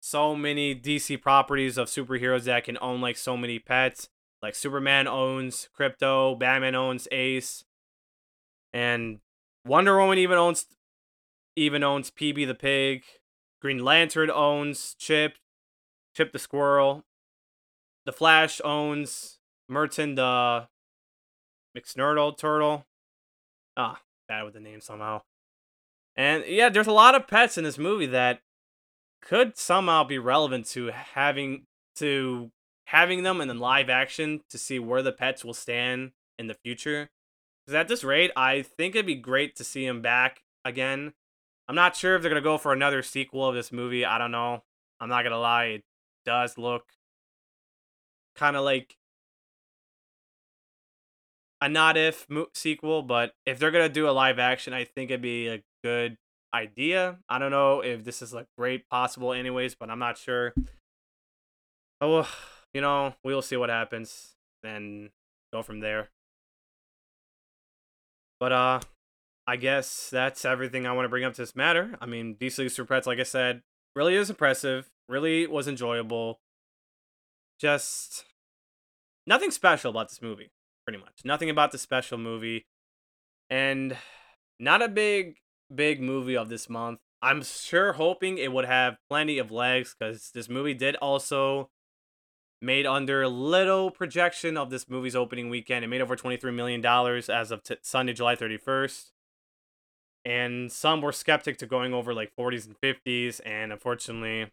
so 0.00 0.34
many 0.34 0.74
DC 0.74 1.22
properties 1.22 1.78
of 1.78 1.86
superheroes 1.86 2.44
that 2.44 2.64
can 2.64 2.76
own 2.80 3.00
like 3.00 3.16
so 3.16 3.36
many 3.36 3.60
pets. 3.60 4.08
Like 4.42 4.56
Superman 4.56 5.06
owns 5.06 5.68
Krypto, 5.78 6.36
Batman 6.36 6.74
owns 6.74 7.06
Ace, 7.12 7.64
and 8.72 9.20
Wonder 9.66 9.98
Woman 9.98 10.18
even 10.18 10.36
owns 10.36 10.66
even 11.56 11.82
owns 11.82 12.10
PB 12.10 12.46
the 12.46 12.54
pig. 12.54 13.04
Green 13.60 13.82
Lantern 13.82 14.30
owns 14.30 14.94
Chip, 14.98 15.38
Chip 16.14 16.32
the 16.32 16.38
squirrel. 16.38 17.04
The 18.04 18.12
Flash 18.12 18.60
owns 18.62 19.38
Merton 19.68 20.16
the 20.16 20.68
McSnurdle 21.76 22.36
turtle. 22.36 22.84
Ah, 23.76 24.02
bad 24.28 24.44
with 24.44 24.54
the 24.54 24.60
name 24.60 24.80
somehow. 24.80 25.22
And 26.16 26.44
yeah, 26.46 26.68
there's 26.68 26.86
a 26.86 26.92
lot 26.92 27.14
of 27.14 27.26
pets 27.26 27.58
in 27.58 27.64
this 27.64 27.78
movie 27.78 28.06
that 28.06 28.40
could 29.22 29.56
somehow 29.56 30.04
be 30.04 30.18
relevant 30.18 30.66
to 30.66 30.88
having 30.88 31.66
to 31.96 32.50
having 32.86 33.22
them 33.22 33.40
in 33.40 33.48
the 33.48 33.54
live 33.54 33.88
action 33.88 34.42
to 34.50 34.58
see 34.58 34.78
where 34.78 35.02
the 35.02 35.12
pets 35.12 35.44
will 35.44 35.54
stand 35.54 36.12
in 36.38 36.46
the 36.46 36.54
future. 36.54 37.10
Because 37.64 37.76
at 37.76 37.88
this 37.88 38.04
rate, 38.04 38.30
I 38.36 38.62
think 38.62 38.94
it'd 38.94 39.06
be 39.06 39.14
great 39.14 39.56
to 39.56 39.64
see 39.64 39.86
him 39.86 40.02
back 40.02 40.42
again. 40.64 41.14
I'm 41.68 41.74
not 41.74 41.96
sure 41.96 42.14
if 42.14 42.22
they're 42.22 42.30
gonna 42.30 42.40
go 42.42 42.58
for 42.58 42.72
another 42.72 43.02
sequel 43.02 43.48
of 43.48 43.54
this 43.54 43.72
movie. 43.72 44.04
I 44.04 44.18
don't 44.18 44.32
know. 44.32 44.62
I'm 45.00 45.08
not 45.08 45.22
gonna 45.22 45.38
lie, 45.38 45.64
it 45.64 45.84
does 46.24 46.58
look 46.58 46.84
kind 48.34 48.56
of 48.56 48.64
like 48.64 48.96
a 51.60 51.68
not 51.68 51.96
if 51.96 52.28
mo- 52.28 52.48
sequel, 52.54 53.02
but 53.02 53.34
if 53.46 53.58
they're 53.58 53.70
gonna 53.70 53.88
do 53.88 54.08
a 54.08 54.12
live 54.12 54.38
action, 54.38 54.74
I 54.74 54.84
think 54.84 55.10
it'd 55.10 55.22
be 55.22 55.48
a 55.48 55.62
good 55.82 56.18
idea. 56.52 57.18
I 57.28 57.38
don't 57.38 57.50
know 57.50 57.80
if 57.80 58.04
this 58.04 58.22
is 58.22 58.34
like 58.34 58.46
great 58.58 58.88
possible, 58.88 59.32
anyways, 59.32 59.74
but 59.74 59.90
I'm 59.90 59.98
not 59.98 60.18
sure. 60.18 60.54
Oh, 62.00 62.28
you 62.74 62.80
know, 62.80 63.14
we'll 63.24 63.42
see 63.42 63.56
what 63.56 63.70
happens 63.70 64.34
and 64.62 65.10
go 65.52 65.62
from 65.62 65.80
there. 65.80 66.10
But 68.44 68.52
uh 68.52 68.80
I 69.46 69.56
guess 69.56 70.10
that's 70.12 70.44
everything 70.44 70.86
I 70.86 70.92
want 70.92 71.06
to 71.06 71.08
bring 71.08 71.24
up 71.24 71.32
to 71.32 71.40
this 71.40 71.56
matter. 71.56 71.96
I 71.98 72.04
mean, 72.04 72.36
DC 72.38 72.70
Super 72.70 72.94
Pets, 72.94 73.06
like 73.06 73.18
I 73.18 73.22
said, 73.22 73.62
really 73.96 74.16
is 74.16 74.28
impressive. 74.28 74.90
Really 75.08 75.46
was 75.46 75.66
enjoyable. 75.66 76.40
Just 77.58 78.26
nothing 79.26 79.50
special 79.50 79.92
about 79.92 80.10
this 80.10 80.20
movie, 80.20 80.50
pretty 80.86 81.02
much. 81.02 81.22
Nothing 81.24 81.48
about 81.48 81.72
the 81.72 81.78
special 81.78 82.18
movie. 82.18 82.66
And 83.48 83.96
not 84.60 84.82
a 84.82 84.88
big, 84.88 85.36
big 85.74 86.02
movie 86.02 86.36
of 86.36 86.50
this 86.50 86.68
month. 86.68 87.00
I'm 87.22 87.42
sure 87.42 87.94
hoping 87.94 88.36
it 88.36 88.52
would 88.52 88.66
have 88.66 88.98
plenty 89.08 89.38
of 89.38 89.52
legs 89.52 89.96
because 89.98 90.32
this 90.34 90.50
movie 90.50 90.74
did 90.74 90.96
also 90.96 91.70
made 92.64 92.86
under 92.86 93.28
little 93.28 93.90
projection 93.90 94.56
of 94.56 94.70
this 94.70 94.88
movie's 94.88 95.14
opening 95.14 95.50
weekend. 95.50 95.84
It 95.84 95.88
made 95.88 96.00
over 96.00 96.16
$23 96.16 96.52
million 96.54 96.84
as 96.84 97.50
of 97.50 97.62
t- 97.62 97.76
Sunday, 97.82 98.12
July 98.12 98.34
31st. 98.34 99.10
And 100.24 100.72
some 100.72 101.02
were 101.02 101.12
skeptic 101.12 101.58
to 101.58 101.66
going 101.66 101.92
over 101.92 102.14
like 102.14 102.34
40s 102.34 102.66
and 102.66 102.80
50s. 102.80 103.40
And 103.44 103.72
unfortunately, 103.72 104.50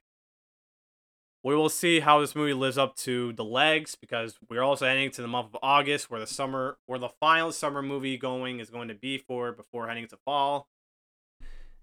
we 1.44 1.56
will 1.56 1.70
see 1.70 2.02
how 2.02 2.20
this 2.20 2.36
movie 2.36 2.54
lives 2.54 2.78
up 2.78 2.96
to 2.98 3.34
the 3.34 3.46
legs 3.46 3.96
because 3.96 4.38
we're 4.50 4.62
also 4.62 4.86
heading 4.86 5.10
to 5.12 5.22
the 5.22 5.28
month 5.28 5.48
of 5.48 5.58
August 5.64 6.12
where 6.12 6.20
the 6.20 6.28
summer, 6.28 6.78
where 6.86 7.00
the 7.00 7.10
final 7.10 7.52
summer 7.52 7.82
movie 7.82 8.18
going 8.18 8.60
is 8.60 8.70
going 8.70 8.90
to 8.90 8.94
be 8.94 9.18
for 9.18 9.52
before 9.52 9.88
heading 9.88 10.08
to 10.08 10.18
fall. 10.18 10.68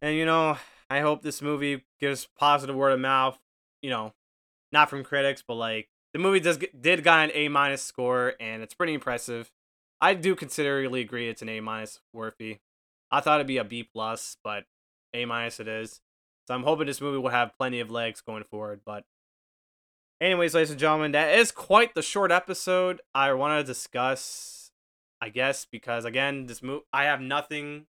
And, 0.00 0.14
you 0.14 0.26
know, 0.26 0.58
I 0.90 1.00
hope 1.00 1.22
this 1.22 1.42
movie 1.42 1.84
gives 1.98 2.28
positive 2.38 2.76
word 2.76 2.92
of 2.92 3.00
mouth, 3.00 3.38
you 3.82 3.90
know, 3.90 4.12
not 4.70 4.90
from 4.90 5.02
critics, 5.02 5.42
but 5.46 5.54
like 5.54 5.88
the 6.12 6.18
movie 6.18 6.40
does 6.40 6.58
did 6.80 7.04
got 7.04 7.24
an 7.24 7.30
A 7.34 7.48
minus 7.48 7.82
score, 7.82 8.34
and 8.40 8.62
it's 8.62 8.74
pretty 8.74 8.94
impressive. 8.94 9.50
I 10.00 10.14
do 10.14 10.34
considerably 10.34 11.00
agree 11.00 11.28
it's 11.28 11.42
an 11.42 11.48
A 11.48 11.60
minus 11.60 12.00
worthy. 12.12 12.58
I 13.10 13.20
thought 13.20 13.36
it'd 13.40 13.46
be 13.46 13.58
a 13.58 13.64
B 13.64 13.82
plus, 13.82 14.36
but 14.44 14.64
A 15.14 15.24
minus 15.24 15.60
it 15.60 15.68
is. 15.68 16.00
So 16.46 16.54
I'm 16.54 16.62
hoping 16.62 16.86
this 16.86 17.00
movie 17.00 17.18
will 17.18 17.30
have 17.30 17.56
plenty 17.58 17.80
of 17.80 17.90
legs 17.90 18.20
going 18.20 18.44
forward. 18.44 18.80
But 18.86 19.04
anyways, 20.20 20.54
ladies 20.54 20.70
and 20.70 20.80
gentlemen, 20.80 21.12
that 21.12 21.38
is 21.38 21.50
quite 21.50 21.94
the 21.94 22.02
short 22.02 22.32
episode 22.32 23.00
I 23.14 23.32
want 23.32 23.58
to 23.60 23.70
discuss. 23.70 24.70
I 25.20 25.30
guess 25.30 25.66
because 25.70 26.04
again, 26.04 26.46
this 26.46 26.62
movie 26.62 26.84
I 26.92 27.04
have 27.04 27.20
nothing 27.20 27.86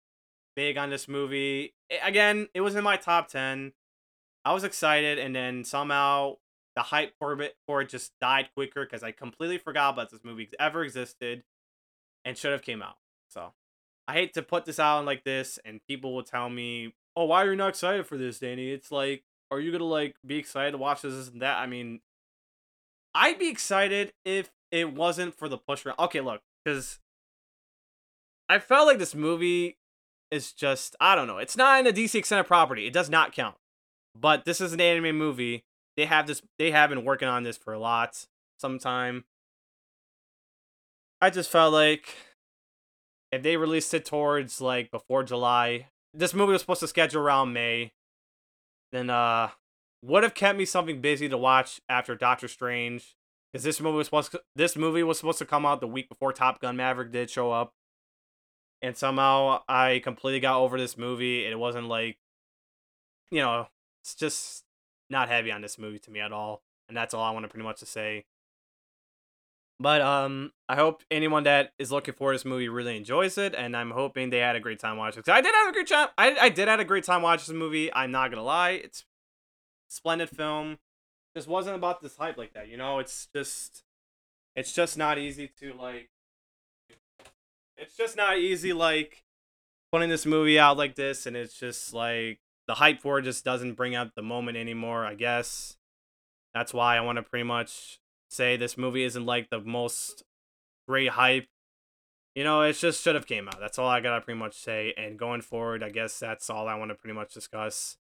big 0.56 0.78
on 0.78 0.90
this 0.90 1.06
movie. 1.06 1.74
Again, 2.02 2.48
it 2.54 2.62
was 2.62 2.74
in 2.74 2.82
my 2.82 2.96
top 2.96 3.28
ten. 3.28 3.72
I 4.44 4.54
was 4.54 4.64
excited, 4.64 5.18
and 5.18 5.36
then 5.36 5.62
somehow 5.62 6.36
the 6.78 6.82
hype 6.82 7.12
for 7.18 7.42
it 7.42 7.56
for 7.66 7.80
it 7.80 7.88
just 7.88 8.12
died 8.20 8.50
quicker 8.54 8.84
because 8.84 9.02
I 9.02 9.10
completely 9.10 9.58
forgot 9.58 9.94
about 9.94 10.10
this 10.10 10.20
movie 10.22 10.48
ever 10.60 10.84
existed 10.84 11.42
and 12.24 12.38
should 12.38 12.52
have 12.52 12.62
came 12.62 12.82
out. 12.82 12.98
So 13.28 13.52
I 14.06 14.12
hate 14.12 14.32
to 14.34 14.42
put 14.42 14.64
this 14.64 14.78
out 14.78 15.04
like 15.04 15.24
this, 15.24 15.58
and 15.64 15.80
people 15.88 16.14
will 16.14 16.22
tell 16.22 16.48
me, 16.48 16.94
"Oh, 17.16 17.24
why 17.24 17.42
are 17.42 17.50
you 17.50 17.56
not 17.56 17.70
excited 17.70 18.06
for 18.06 18.16
this, 18.16 18.38
Danny?" 18.38 18.70
It's 18.70 18.92
like, 18.92 19.24
are 19.50 19.58
you 19.58 19.72
gonna 19.72 19.82
like 19.82 20.14
be 20.24 20.36
excited 20.36 20.70
to 20.70 20.78
watch 20.78 21.02
this, 21.02 21.26
and 21.26 21.42
that? 21.42 21.58
I 21.58 21.66
mean, 21.66 22.00
I'd 23.12 23.40
be 23.40 23.48
excited 23.48 24.12
if 24.24 24.52
it 24.70 24.92
wasn't 24.92 25.34
for 25.34 25.48
the 25.48 25.58
push 25.58 25.84
around. 25.84 25.98
Okay, 25.98 26.20
look, 26.20 26.42
because 26.64 27.00
I 28.48 28.60
felt 28.60 28.86
like 28.86 28.98
this 28.98 29.16
movie 29.16 29.78
is 30.30 30.52
just 30.52 30.94
I 31.00 31.16
don't 31.16 31.26
know. 31.26 31.38
It's 31.38 31.56
not 31.56 31.80
in 31.80 31.88
a 31.88 31.92
DC 31.92 32.14
extended 32.14 32.46
property. 32.46 32.86
It 32.86 32.92
does 32.92 33.10
not 33.10 33.32
count. 33.32 33.56
But 34.14 34.44
this 34.44 34.60
is 34.60 34.72
an 34.72 34.80
anime 34.80 35.16
movie 35.16 35.64
they 35.98 36.06
have 36.06 36.28
this 36.28 36.40
they 36.60 36.70
have 36.70 36.90
been 36.90 37.04
working 37.04 37.26
on 37.26 37.42
this 37.42 37.56
for 37.56 37.76
lots 37.76 38.28
some 38.56 38.78
time. 38.78 39.24
I 41.20 41.28
just 41.28 41.50
felt 41.50 41.72
like 41.72 42.14
if 43.32 43.42
they 43.42 43.56
released 43.56 43.92
it 43.92 44.04
towards 44.04 44.60
like 44.60 44.92
before 44.92 45.24
July, 45.24 45.88
this 46.14 46.32
movie 46.32 46.52
was 46.52 46.60
supposed 46.60 46.80
to 46.80 46.86
schedule 46.86 47.20
around 47.20 47.52
May, 47.52 47.94
then 48.92 49.10
uh 49.10 49.48
would 50.00 50.22
have 50.22 50.34
kept 50.34 50.56
me 50.56 50.64
something 50.64 51.00
busy 51.00 51.28
to 51.28 51.36
watch 51.36 51.80
after 51.88 52.14
Doctor 52.14 52.46
Strange. 52.46 53.16
Because 53.52 53.64
this 53.64 53.80
movie 53.80 53.96
was 53.96 54.06
supposed 54.06 54.30
to, 54.30 54.42
this 54.54 54.76
movie 54.76 55.02
was 55.02 55.18
supposed 55.18 55.38
to 55.38 55.46
come 55.46 55.66
out 55.66 55.80
the 55.80 55.88
week 55.88 56.08
before 56.08 56.32
Top 56.32 56.60
Gun 56.60 56.76
Maverick 56.76 57.10
did 57.10 57.28
show 57.28 57.50
up. 57.50 57.72
And 58.82 58.96
somehow 58.96 59.62
I 59.68 60.00
completely 60.04 60.38
got 60.38 60.60
over 60.60 60.78
this 60.78 60.96
movie. 60.96 61.44
It 61.44 61.58
wasn't 61.58 61.88
like 61.88 62.18
you 63.32 63.40
know, 63.40 63.66
it's 64.04 64.14
just 64.14 64.62
not 65.10 65.28
heavy 65.28 65.50
on 65.52 65.60
this 65.62 65.78
movie 65.78 65.98
to 66.00 66.10
me 66.10 66.20
at 66.20 66.32
all, 66.32 66.62
and 66.88 66.96
that's 66.96 67.14
all 67.14 67.22
I 67.22 67.30
want 67.30 67.44
to 67.44 67.48
pretty 67.48 67.64
much 67.64 67.80
to 67.80 67.86
say. 67.86 68.24
But 69.80 70.00
um, 70.00 70.50
I 70.68 70.74
hope 70.74 71.04
anyone 71.10 71.44
that 71.44 71.72
is 71.78 71.92
looking 71.92 72.14
for 72.14 72.32
this 72.32 72.44
movie 72.44 72.68
really 72.68 72.96
enjoys 72.96 73.38
it, 73.38 73.54
and 73.54 73.76
I'm 73.76 73.92
hoping 73.92 74.30
they 74.30 74.38
had 74.38 74.56
a 74.56 74.60
great 74.60 74.80
time 74.80 74.96
watching. 74.96 75.22
Cause 75.22 75.32
I 75.32 75.40
did 75.40 75.54
have 75.54 75.68
a 75.68 75.72
great 75.72 75.86
time. 75.88 76.08
I 76.18 76.36
I 76.40 76.48
did 76.48 76.66
have 76.68 76.80
a 76.80 76.84
great 76.84 77.04
time 77.04 77.22
watching 77.22 77.54
this 77.54 77.58
movie. 77.58 77.92
I'm 77.94 78.10
not 78.10 78.30
gonna 78.30 78.42
lie, 78.42 78.70
it's 78.70 79.04
splendid 79.88 80.30
film. 80.30 80.78
Just 81.36 81.46
wasn't 81.48 81.76
about 81.76 82.02
this 82.02 82.16
hype 82.16 82.36
like 82.36 82.54
that, 82.54 82.68
you 82.68 82.76
know. 82.76 82.98
It's 82.98 83.28
just, 83.32 83.84
it's 84.56 84.72
just 84.72 84.98
not 84.98 85.18
easy 85.18 85.48
to 85.60 85.72
like. 85.74 86.10
it's 87.76 87.96
just 87.96 88.16
not 88.16 88.38
easy 88.38 88.72
like 88.72 89.22
putting 89.92 90.08
this 90.08 90.26
movie 90.26 90.58
out 90.58 90.76
like 90.76 90.96
this 90.96 91.26
and 91.26 91.36
it's 91.36 91.54
just 91.54 91.94
like 91.94 92.40
the 92.68 92.74
hype 92.74 93.00
for 93.00 93.18
it 93.18 93.22
just 93.22 93.44
doesn't 93.44 93.74
bring 93.74 93.96
up 93.96 94.14
the 94.14 94.22
moment 94.22 94.56
anymore, 94.56 95.04
I 95.04 95.14
guess. 95.14 95.76
That's 96.54 96.72
why 96.74 96.96
I 96.96 97.00
want 97.00 97.16
to 97.16 97.22
pretty 97.22 97.44
much 97.44 97.98
say 98.30 98.56
this 98.56 98.76
movie 98.76 99.04
isn't 99.04 99.26
like 99.26 99.48
the 99.50 99.60
most 99.60 100.22
great 100.86 101.10
hype. 101.10 101.48
You 102.34 102.44
know, 102.44 102.62
it 102.62 102.74
just 102.74 103.02
should 103.02 103.14
have 103.14 103.26
came 103.26 103.48
out. 103.48 103.58
That's 103.58 103.78
all 103.78 103.88
I 103.88 104.00
gotta 104.00 104.20
pretty 104.20 104.38
much 104.38 104.54
say. 104.54 104.94
And 104.96 105.18
going 105.18 105.40
forward, 105.40 105.82
I 105.82 105.88
guess 105.88 106.18
that's 106.18 106.48
all 106.50 106.68
I 106.68 106.76
want 106.76 106.90
to 106.90 106.94
pretty 106.94 107.14
much 107.14 107.32
discuss. 107.32 107.96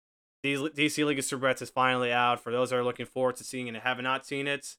DC 0.44 1.06
League 1.06 1.18
of 1.18 1.24
Super 1.24 1.46
Pets 1.46 1.62
is 1.62 1.70
finally 1.70 2.12
out. 2.12 2.42
For 2.42 2.50
those 2.50 2.70
that 2.70 2.76
are 2.76 2.84
looking 2.84 3.06
forward 3.06 3.36
to 3.36 3.44
seeing 3.44 3.66
it 3.66 3.74
and 3.74 3.82
have 3.82 4.00
not 4.00 4.26
seen 4.26 4.46
it, 4.46 4.76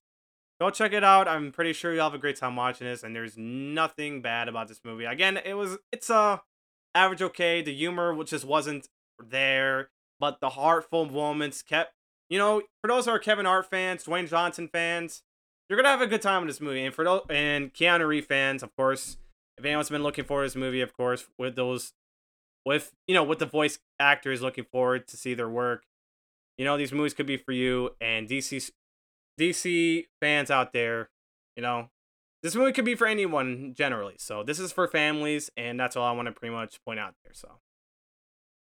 go 0.59 0.69
check 0.69 0.93
it 0.93 1.03
out. 1.03 1.27
I'm 1.27 1.51
pretty 1.51 1.73
sure 1.73 1.93
you'll 1.93 2.03
have 2.03 2.13
a 2.13 2.19
great 2.19 2.35
time 2.37 2.55
watching 2.55 2.85
this, 2.85 3.01
and 3.01 3.15
there's 3.15 3.37
nothing 3.37 4.21
bad 4.21 4.47
about 4.47 4.67
this 4.67 4.81
movie. 4.83 5.05
Again, 5.05 5.37
it 5.43 5.53
was 5.53 5.77
it's 5.91 6.09
a 6.09 6.15
uh, 6.15 6.37
average 6.93 7.21
okay. 7.21 7.61
The 7.61 7.73
humor 7.73 8.23
just 8.23 8.45
wasn't 8.45 8.87
there, 9.19 9.89
but 10.19 10.39
the 10.39 10.49
heartful 10.49 11.05
moments 11.05 11.61
kept. 11.61 11.93
You 12.29 12.39
know, 12.39 12.63
for 12.81 12.87
those 12.87 13.05
who 13.05 13.11
are 13.11 13.19
Kevin 13.19 13.45
Hart 13.45 13.69
fans, 13.69 14.03
Dwayne 14.05 14.27
Johnson 14.27 14.67
fans, 14.67 15.21
you're 15.69 15.77
gonna 15.77 15.89
have 15.89 16.01
a 16.01 16.07
good 16.07 16.21
time 16.21 16.41
in 16.41 16.47
this 16.47 16.61
movie. 16.61 16.83
And 16.83 16.93
for 16.93 17.03
those 17.03 17.21
and 17.29 17.73
Keanu 17.73 18.07
Reeves 18.07 18.27
fans, 18.27 18.63
of 18.63 18.75
course, 18.75 19.17
if 19.57 19.65
anyone's 19.65 19.89
been 19.89 20.03
looking 20.03 20.25
for 20.25 20.43
this 20.43 20.55
movie, 20.55 20.81
of 20.81 20.95
course, 20.95 21.25
with 21.37 21.55
those, 21.55 21.93
with 22.65 22.93
you 23.07 23.13
know, 23.13 23.23
with 23.23 23.39
the 23.39 23.45
voice 23.45 23.79
actors 23.99 24.41
looking 24.41 24.65
forward 24.71 25.07
to 25.07 25.17
see 25.17 25.33
their 25.33 25.49
work, 25.49 25.83
you 26.57 26.65
know, 26.65 26.77
these 26.77 26.91
movies 26.91 27.13
could 27.13 27.27
be 27.27 27.37
for 27.37 27.51
you. 27.51 27.91
And 28.01 28.27
DC, 28.27 28.71
DC 29.39 30.05
fans 30.21 30.49
out 30.49 30.73
there, 30.73 31.09
you 31.55 31.61
know, 31.61 31.89
this 32.43 32.55
movie 32.55 32.71
could 32.71 32.85
be 32.85 32.95
for 32.95 33.07
anyone 33.07 33.73
generally. 33.75 34.15
So 34.17 34.43
this 34.43 34.59
is 34.59 34.71
for 34.71 34.87
families, 34.87 35.49
and 35.57 35.79
that's 35.79 35.95
all 35.95 36.05
I 36.05 36.11
want 36.11 36.27
to 36.27 36.31
pretty 36.31 36.53
much 36.53 36.83
point 36.85 36.99
out 36.99 37.15
there. 37.23 37.33
So. 37.33 37.59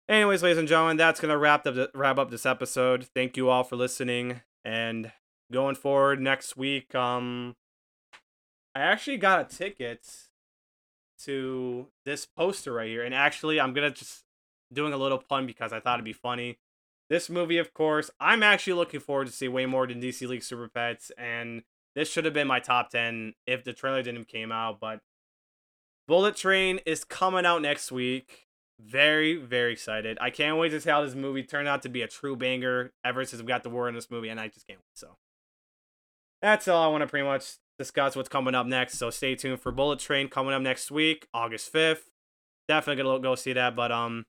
Anyways, 0.10 0.42
ladies 0.42 0.58
and 0.58 0.70
gentlemen, 0.70 0.96
that's 0.96 1.20
gonna 1.20 1.38
wrap 1.38 1.68
up 1.68 1.90
wrap 1.94 2.18
up 2.18 2.32
this 2.32 2.46
episode. 2.46 3.08
Thank 3.14 3.36
you 3.36 3.50
all 3.50 3.66
for 3.66 3.76
listening, 3.76 4.40
and 4.64 5.12
going 5.52 5.76
forward 5.76 6.22
next 6.22 6.56
week, 6.56 6.96
um, 6.96 7.58
I 8.74 8.80
actually 8.80 9.18
got 9.18 9.42
a 9.42 9.44
ticket 9.58 10.08
to 11.24 11.88
this 12.06 12.26
poster 12.26 12.72
right 12.72 12.88
here, 12.88 13.04
and 13.04 13.14
actually, 13.14 13.60
I'm 13.60 13.74
gonna 13.74 13.92
just 13.92 14.24
doing 14.72 14.94
a 14.94 14.98
little 14.98 15.18
pun 15.18 15.46
because 15.46 15.74
I 15.74 15.82
thought 15.82 15.96
it'd 15.96 16.06
be 16.06 16.14
funny. 16.14 16.58
This 17.10 17.30
movie, 17.30 17.58
of 17.58 17.74
course, 17.74 18.10
I'm 18.18 18.44
actually 18.44 18.74
looking 18.74 19.02
forward 19.02 19.28
to 19.28 19.34
see 19.34 19.50
way 19.50 19.66
more 19.66 19.88
than 19.88 20.00
DC 20.00 20.26
League 20.26 20.44
Super 20.44 20.70
Pets, 20.70 21.12
and 21.18 21.64
this 21.96 22.10
should 22.10 22.24
have 22.24 22.34
been 22.34 22.48
my 22.48 22.62
top 22.62 22.92
ten 22.92 23.34
if 23.46 23.66
the 23.66 23.74
trailer 23.74 24.04
didn't 24.04 24.30
came 24.30 24.54
out. 24.54 24.80
But 24.80 25.02
Bullet 26.08 26.38
Train 26.38 26.80
is 26.86 27.04
coming 27.04 27.46
out 27.46 27.62
next 27.62 27.92
week 27.92 28.47
very, 28.80 29.36
very 29.36 29.74
excited. 29.74 30.18
I 30.22 30.30
can't 30.30 30.58
wait 30.58 30.70
to 30.70 30.82
see 30.82 30.90
how 30.90 31.04
this 31.04 31.16
movie 31.16 31.44
turned 31.44 31.68
out 31.68 31.82
to 31.84 31.90
be 31.90 32.02
a 32.02 32.08
true 32.08 32.36
banger 32.36 32.92
ever 33.04 33.26
since 33.26 33.42
we 33.42 33.48
got 33.48 33.64
the 33.64 33.70
word 33.70 33.90
in 33.90 33.96
this 33.96 34.12
movie, 34.12 34.30
and 34.30 34.40
I 34.40 34.48
just 34.48 34.68
can't 34.68 34.80
wait. 34.80 34.96
So 34.96 35.18
that's 36.42 36.68
all 36.68 36.84
I 36.84 36.88
want 36.88 37.02
to 37.02 37.08
pretty 37.08 37.26
much 37.26 37.58
discuss 37.78 38.16
what's 38.16 38.30
coming 38.30 38.56
up 38.56 38.66
next. 38.66 38.98
So 38.98 39.10
stay 39.10 39.36
tuned 39.36 39.62
for 39.62 39.72
Bullet 39.72 40.00
Train 40.00 40.28
coming 40.30 40.54
up 40.54 40.62
next 40.62 40.92
week, 40.92 41.28
August 41.34 41.72
5th. 41.74 42.10
Definitely 42.68 43.04
gonna 43.04 43.20
go 43.20 43.36
see 43.36 43.54
that. 43.54 43.76
But 43.76 43.92
um 43.92 44.26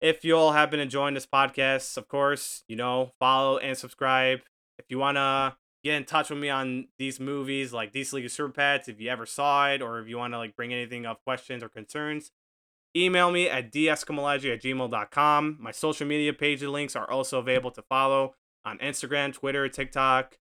if 0.00 0.24
you 0.24 0.36
all 0.36 0.52
have 0.52 0.70
been 0.70 0.80
enjoying 0.80 1.14
this 1.14 1.26
podcast, 1.26 1.96
of 1.96 2.08
course, 2.08 2.64
you 2.68 2.76
know, 2.76 3.12
follow 3.18 3.58
and 3.58 3.76
subscribe. 3.76 4.40
If 4.78 4.86
you 4.88 4.98
wanna 4.98 5.56
get 5.84 5.94
in 5.94 6.04
touch 6.04 6.30
with 6.30 6.38
me 6.38 6.48
on 6.48 6.88
these 6.98 7.20
movies 7.20 7.72
like 7.72 7.92
DC 7.92 8.12
League 8.12 8.24
of 8.26 8.32
Super 8.32 8.52
Pets, 8.52 8.88
if 8.88 9.00
you 9.00 9.10
ever 9.10 9.26
saw 9.26 9.70
it, 9.70 9.80
or 9.82 10.00
if 10.00 10.08
you 10.08 10.18
wanna 10.18 10.38
like 10.38 10.56
bring 10.56 10.72
anything 10.72 11.06
up, 11.06 11.22
questions 11.24 11.62
or 11.62 11.68
concerns, 11.68 12.30
Email 12.96 13.30
me 13.30 13.48
at 13.48 13.72
deskamlaji 13.72 14.52
at 14.52 14.62
gmail.com. 14.62 15.56
My 15.60 15.70
social 15.70 16.06
media 16.06 16.32
page 16.32 16.62
links 16.62 16.96
are 16.96 17.08
also 17.08 17.38
available 17.38 17.70
to 17.72 17.82
follow 17.82 18.34
on 18.64 18.78
Instagram, 18.78 19.32
Twitter, 19.32 19.68
TikTok. 19.68 20.38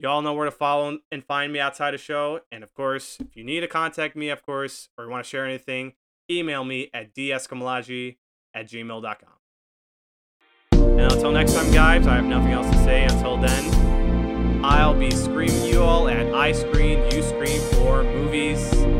You 0.00 0.08
all 0.08 0.22
know 0.22 0.34
where 0.34 0.44
to 0.44 0.50
follow 0.50 0.98
and 1.10 1.24
find 1.24 1.52
me 1.52 1.60
outside 1.60 1.92
the 1.92 1.98
show. 1.98 2.40
And 2.52 2.62
of 2.62 2.74
course, 2.74 3.18
if 3.20 3.36
you 3.36 3.44
need 3.44 3.60
to 3.60 3.68
contact 3.68 4.16
me, 4.16 4.28
of 4.28 4.42
course, 4.44 4.88
or 4.96 5.04
you 5.04 5.10
want 5.10 5.24
to 5.24 5.28
share 5.28 5.44
anything, 5.44 5.94
email 6.30 6.64
me 6.64 6.90
at 6.92 7.14
deskamlaji 7.14 8.16
at 8.54 8.68
gmail.com. 8.68 9.30
And 10.72 11.12
until 11.12 11.32
next 11.32 11.54
time, 11.54 11.70
guys, 11.72 12.06
I 12.06 12.16
have 12.16 12.24
nothing 12.24 12.52
else 12.52 12.68
to 12.70 12.78
say. 12.84 13.04
Until 13.04 13.36
then, 13.36 14.64
I'll 14.64 14.98
be 14.98 15.10
screaming 15.12 15.64
you 15.64 15.82
all 15.82 16.08
at 16.08 16.34
I 16.34 16.52
Screen, 16.52 17.04
You 17.12 17.22
Scream 17.22 17.60
for 17.72 18.02
movies 18.02 18.97